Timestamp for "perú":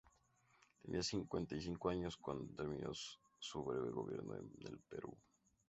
4.79-5.15